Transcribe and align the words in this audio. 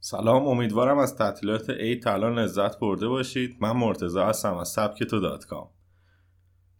سلام 0.00 0.46
امیدوارم 0.46 0.98
از 0.98 1.16
تعطیلات 1.16 1.70
ای 1.70 1.96
تا 1.96 2.16
لذت 2.16 2.78
برده 2.78 3.08
باشید. 3.08 3.56
من 3.60 3.72
مرتزا 3.72 4.26
هستم 4.26 4.54
از 4.54 4.68
سبک 4.68 5.02
تو 5.02 5.20
دات 5.20 5.44
کام. 5.44 5.70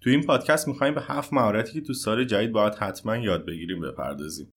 تو 0.00 0.10
این 0.10 0.22
پادکست 0.26 0.68
می‌خوایم 0.68 0.94
به 0.94 1.00
هفت 1.00 1.32
مهارتی 1.32 1.72
که 1.72 1.80
تو 1.80 1.92
سال 1.92 2.24
جدید 2.24 2.52
باید 2.52 2.74
حتما 2.74 3.16
یاد 3.16 3.46
بگیریم 3.46 3.80
بپردازیم. 3.80 4.52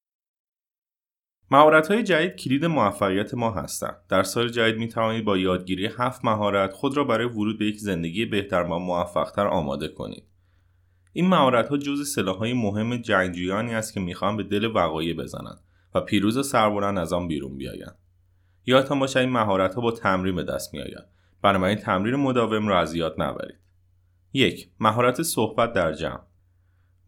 مهارت 1.51 1.87
های 1.87 2.03
جدید 2.03 2.35
کلید 2.35 2.65
موفقیت 2.65 3.33
ما 3.33 3.51
هستند. 3.51 3.97
در 4.09 4.23
سال 4.23 4.49
جدید 4.49 4.77
می 4.77 4.87
توانید 4.87 5.25
با 5.25 5.37
یادگیری 5.37 5.89
هفت 5.97 6.25
مهارت 6.25 6.73
خود 6.73 6.97
را 6.97 7.03
برای 7.03 7.25
ورود 7.25 7.59
به 7.59 7.65
یک 7.65 7.77
زندگی 7.77 8.25
بهتر 8.25 8.63
و 8.63 8.79
موفقتر 8.79 9.47
آماده 9.47 9.87
کنید. 9.87 10.23
این 11.13 11.27
مهارت 11.27 11.69
ها 11.69 11.77
جز 11.77 12.13
سلاح 12.15 12.37
های 12.37 12.53
مهم 12.53 12.97
جنگجویانی 12.97 13.73
است 13.73 13.93
که 13.93 13.99
می‌خوان 13.99 14.37
به 14.37 14.43
دل 14.43 14.65
وقایع 14.65 15.13
بزنند 15.13 15.59
و 15.95 16.01
پیروز 16.01 16.37
و 16.37 16.43
سربلند 16.43 16.97
از 16.97 17.13
آن 17.13 17.27
بیرون 17.27 17.57
بیایند. 17.57 17.97
یادتان 18.65 18.99
باشد 18.99 19.19
این 19.19 19.29
مهارت 19.29 19.75
ها 19.75 19.81
با 19.81 19.91
تمرین 19.91 20.35
به 20.35 20.43
دست 20.43 20.73
میآید. 20.73 21.05
بنابراین 21.41 21.77
تمرین 21.77 22.15
مداوم 22.15 22.67
را 22.67 22.79
از 22.79 22.95
یاد 22.95 23.21
نبرید. 23.21 23.59
یک 24.33 24.69
مهارت 24.79 25.21
صحبت 25.21 25.73
در 25.73 25.93
جمع. 25.93 26.30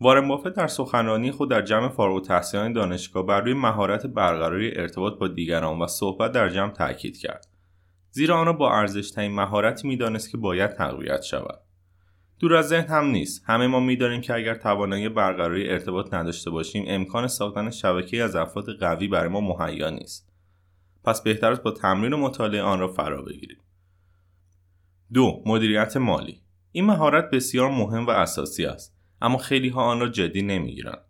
وارن 0.01 0.27
بافت 0.27 0.47
در 0.47 0.67
سخنرانی 0.67 1.31
خود 1.31 1.49
در 1.49 1.61
جمع 1.61 1.89
فارغ 1.89 2.15
التحصیلان 2.15 2.73
دانشگاه 2.73 3.25
بر 3.25 3.41
روی 3.41 3.53
مهارت 3.53 4.07
برقراری 4.07 4.77
ارتباط 4.77 5.13
با 5.19 5.27
دیگران 5.27 5.79
و 5.79 5.87
صحبت 5.87 6.31
در 6.31 6.49
جمع 6.49 6.71
تاکید 6.71 7.17
کرد. 7.17 7.47
زیرا 8.11 8.39
آن 8.39 8.45
را 8.45 8.53
با 8.53 8.73
ارزشترین 8.73 9.31
مهارتی 9.31 9.87
می‌دانست 9.87 10.31
که 10.31 10.37
باید 10.37 10.71
تقویت 10.71 11.21
شود. 11.21 11.59
دور 12.39 12.55
از 12.55 12.67
ذهن 12.67 12.87
هم 12.87 13.05
نیست. 13.05 13.43
همه 13.45 13.67
ما 13.67 13.79
می‌دانیم 13.79 14.21
که 14.21 14.33
اگر 14.33 14.55
توانایی 14.55 15.09
برقراری 15.09 15.69
ارتباط 15.69 16.13
نداشته 16.13 16.49
باشیم 16.49 16.85
امکان 16.87 17.27
ساختن 17.27 17.69
شبکه 17.69 18.23
از 18.23 18.35
افراد 18.35 18.79
قوی 18.79 19.07
برای 19.07 19.29
ما 19.29 19.41
مهیا 19.41 19.89
نیست. 19.89 20.33
پس 21.03 21.23
بهتر 21.23 21.51
است 21.51 21.63
با 21.63 21.71
تمرین 21.71 22.13
و 22.13 22.17
مطالعه 22.17 22.61
آن 22.61 22.79
را 22.79 22.87
فرا 22.87 23.21
بگیریم. 23.21 23.57
دو 25.13 25.43
مدیریت 25.45 25.97
مالی. 25.97 26.41
این 26.71 26.85
مهارت 26.85 27.29
بسیار 27.29 27.69
مهم 27.69 28.05
و 28.07 28.09
اساسی 28.09 28.65
است. 28.65 28.92
اما 29.23 29.37
خیلی 29.37 29.69
ها 29.69 29.83
آن 29.83 29.99
را 29.99 30.07
جدی 30.07 30.41
نمی‌گیرند. 30.41 31.01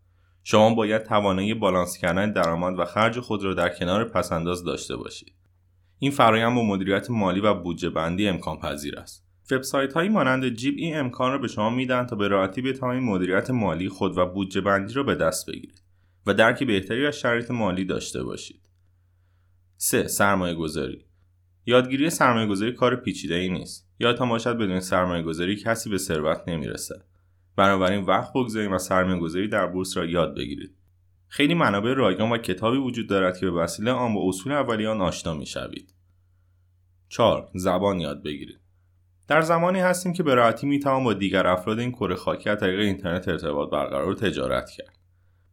شما 0.44 0.74
باید 0.74 1.04
توانایی 1.04 1.54
بالانس 1.54 1.98
کردن 1.98 2.32
درآمد 2.32 2.80
و 2.80 2.86
خرج 2.86 3.20
خود 3.20 3.44
را 3.44 3.54
در 3.54 3.70
کنار 3.70 4.04
پسنداز 4.04 4.64
داشته 4.64 4.96
باشید. 4.96 5.34
این 6.00 6.12
فرایند 6.12 6.56
با 6.56 6.64
مدیریت 6.64 7.10
مالی 7.10 7.40
و 7.40 7.54
بودجه 7.54 7.90
بندی 7.90 8.28
امکان 8.28 8.60
پذیر 8.60 9.00
است. 9.00 9.26
وبسایت 9.52 9.94
هایی 9.94 10.10
مانند 10.10 10.50
جیب 10.50 10.76
این 10.78 10.98
امکان 10.98 11.32
را 11.32 11.38
به 11.38 11.48
شما 11.48 11.70
میدن 11.70 12.06
تا 12.06 12.16
به 12.16 12.28
راحتی 12.28 12.62
بتوانید 12.62 13.04
مدیریت 13.04 13.50
مالی 13.50 13.90
خود 13.90 14.18
و 14.18 14.26
بودجه 14.26 14.62
بندی 14.62 14.94
را 14.94 15.04
به 15.04 15.16
دست 15.16 15.48
بگیرید 15.48 15.82
و 16.26 16.34
درکی 16.34 16.66
بهتری 16.66 17.08
از 17.08 17.20
شرایط 17.20 17.52
مالی 17.52 17.86
داشته 17.86 18.24
باشید. 18.24 18.70
3. 19.78 20.08
سرمایه 20.08 20.56
گذاری 20.56 21.06
یادگیری 21.66 22.10
سرمایه 22.10 22.48
گذاری 22.48 22.74
کار 22.74 22.96
پیچیده 22.96 23.36
ای 23.36 23.50
نیست. 23.50 23.90
یادتان 24.00 24.30
باشد 24.30 24.58
بدون 24.58 24.80
سرمایه 24.80 25.24
گذاری 25.24 25.56
کسی 25.56 25.90
به 25.90 25.98
ثروت 25.98 26.42
نمی‌رسه 26.48 27.04
بنابراین 27.56 28.04
وقت 28.06 28.34
بگذاریم 28.36 28.74
و 28.74 28.78
سرمایه 28.78 29.20
گذاری 29.20 29.48
در 29.48 29.68
بورس 29.68 29.98
را 29.98 30.06
یاد 30.06 30.36
بگیرید. 30.36 30.76
خیلی 31.28 31.54
منابع 31.54 31.94
رایگان 31.94 32.32
و 32.32 32.38
کتابی 32.38 32.78
وجود 32.78 33.10
دارد 33.10 33.38
که 33.38 33.46
به 33.46 33.52
وسیله 33.52 33.92
آن 33.92 34.14
با 34.14 34.30
اصول 34.30 34.52
اولیه 34.52 34.90
آن 34.90 35.02
آشنا 35.02 35.34
می‌شوید. 35.34 35.94
4. 37.10 37.50
زبان 37.56 38.00
یاد 38.00 38.24
بگیرید. 38.24 38.60
در 39.28 39.42
زمانی 39.42 39.80
هستیم 39.80 40.14
که 40.14 40.24
به 40.24 40.36
راحتی 40.36 40.68
می‌توان 40.68 41.04
با 41.04 41.14
دیگر 41.14 41.48
افراد 41.48 41.80
این 41.80 41.92
کره 41.92 42.16
خاکی 42.16 42.50
از 42.50 42.60
طریق 42.60 42.80
اینترنت 42.80 43.28
ارتباط 43.28 43.70
برقرار 43.70 44.10
و 44.10 44.16
تجارت 44.16 44.70
کرد. 44.70 45.00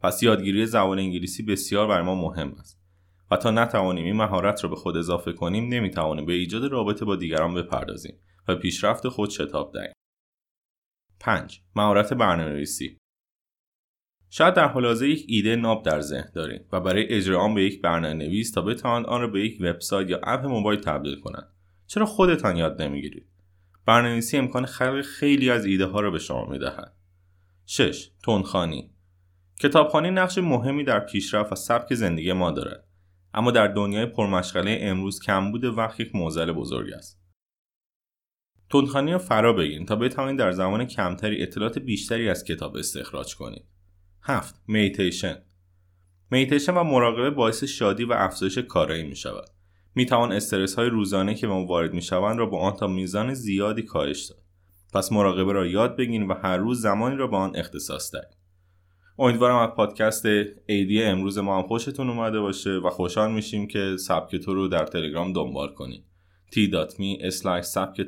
پس 0.01 0.23
یادگیری 0.23 0.65
زبان 0.65 0.99
انگلیسی 0.99 1.43
بسیار 1.43 1.87
بر 1.87 2.01
ما 2.01 2.15
مهم 2.15 2.55
است 2.59 2.81
و 3.31 3.37
تا 3.37 3.51
نتوانیم 3.51 4.05
این 4.05 4.15
مهارت 4.15 4.63
را 4.63 4.69
به 4.69 4.75
خود 4.75 4.97
اضافه 4.97 5.33
کنیم 5.33 5.67
نمی‌توانیم 5.73 6.25
به 6.25 6.33
ایجاد 6.33 6.71
رابطه 6.71 7.05
با 7.05 7.15
دیگران 7.15 7.53
بپردازیم 7.53 8.15
و 8.47 8.55
پیشرفت 8.55 9.07
خود 9.07 9.29
شتاب 9.29 9.73
دهیم. 9.73 9.93
5. 11.21 11.61
مهارت 11.75 12.13
برنامه‌نویسی. 12.13 12.97
شاید 14.29 14.53
در 14.53 14.67
حال 14.67 14.85
حاضر 14.85 15.05
یک 15.05 15.25
ایده 15.27 15.55
ناب 15.55 15.85
در 15.85 16.01
ذهن 16.01 16.31
دارید 16.35 16.65
و 16.71 16.79
برای 16.79 17.07
اجرا 17.07 17.41
آن 17.41 17.53
به 17.53 17.63
یک 17.63 17.81
برنامه 17.81 18.13
نویس 18.13 18.51
تا 18.51 18.61
بتوانند 18.61 19.05
آن 19.05 19.21
را 19.21 19.27
به 19.27 19.45
یک 19.45 19.57
وبسایت 19.61 20.09
یا 20.09 20.19
اپ 20.23 20.45
موبایل 20.45 20.79
تبدیل 20.79 21.19
کنند. 21.19 21.47
چرا 21.87 22.05
خودتان 22.05 22.57
یاد 22.57 22.81
نمی‌گیرید؟ 22.81 23.27
برنامه‌نویسی 23.85 24.37
امکان 24.37 24.65
خلق 24.65 25.01
خیلی 25.01 25.49
از 25.49 25.65
ایده 25.65 25.85
ها 25.85 25.99
را 25.99 26.11
به 26.11 26.19
شما 26.19 26.45
می‌دهد. 26.45 26.95
6. 27.65 28.11
تونخانی 28.23 28.91
کتابخانی 29.59 30.11
نقش 30.11 30.37
مهمی 30.37 30.83
در 30.83 30.99
پیشرفت 30.99 31.51
و 31.51 31.55
سبک 31.55 31.93
زندگی 31.93 32.33
ما 32.33 32.51
دارد. 32.51 32.87
اما 33.33 33.51
در 33.51 33.67
دنیای 33.67 34.05
پرمشغله 34.05 34.77
امروز 34.81 35.19
کمبود 35.19 35.63
وقت 35.63 35.99
یک 35.99 36.15
معضل 36.15 36.51
بزرگ 36.51 36.93
است. 36.93 37.20
تندخانی 38.71 39.11
را 39.11 39.17
فرا 39.17 39.53
بگیرید 39.53 39.87
تا 39.87 39.95
بتوانید 39.95 40.39
در 40.39 40.51
زمان 40.51 40.85
کمتری 40.85 41.41
اطلاعات 41.41 41.79
بیشتری 41.79 42.29
از 42.29 42.43
کتاب 42.43 42.75
استخراج 42.75 43.35
کنید. 43.35 43.65
7 44.23 44.61
میتیشن 44.67 45.37
میتیشن 46.31 46.73
و 46.73 46.83
مراقبه 46.83 47.29
باعث 47.29 47.63
شادی 47.63 48.03
و 48.03 48.13
افزایش 48.13 48.57
کارایی 48.57 49.03
می 49.03 49.15
شود 49.15 49.49
می 49.95 50.05
توان 50.05 50.31
استرس 50.31 50.75
های 50.75 50.89
روزانه 50.89 51.35
که 51.35 51.47
به 51.47 51.53
ما 51.53 51.65
وارد 51.65 51.93
می 51.93 52.01
شوند 52.01 52.39
را 52.39 52.45
با 52.45 52.59
آن 52.59 52.73
تا 52.73 52.87
میزان 52.87 53.33
زیادی 53.33 53.81
کاهش 53.81 54.25
داد. 54.25 54.39
پس 54.93 55.11
مراقبه 55.11 55.53
را 55.53 55.67
یاد 55.67 55.97
بگیرید 55.97 56.29
و 56.29 56.33
هر 56.33 56.57
روز 56.57 56.81
زمانی 56.81 57.15
را 57.15 57.27
به 57.27 57.37
آن 57.37 57.55
اختصاص 57.55 58.15
دهید. 58.15 58.37
امیدوارم 59.19 59.55
از 59.55 59.69
پادکست 59.75 60.25
ایدی 60.65 61.03
امروز 61.03 61.37
ما 61.37 61.57
هم 61.57 61.67
خوشتون 61.67 62.09
اومده 62.09 62.39
باشه 62.39 62.69
و 62.69 62.89
خوشحال 62.89 63.31
میشیم 63.31 63.67
که 63.67 63.95
سبک 63.99 64.35
تو 64.35 64.53
رو 64.53 64.67
در 64.67 64.85
تلگرام 64.85 65.33
دنبال 65.33 65.73
کنید. 65.73 66.05
t.me 66.55 67.29
سبک 67.61 68.01